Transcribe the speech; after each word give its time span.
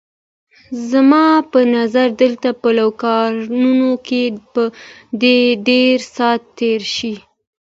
زما 0.89 1.25
په 1.51 1.59
نظر 1.75 2.07
دلته 2.21 2.49
په 2.61 2.69
لوکارنو 2.79 3.91
کې 4.07 4.23
به 4.51 4.63
دې 5.21 5.39
ډېر 5.67 5.97
ساعت 6.15 6.41
تېر 6.59 6.81
شي. 6.95 7.13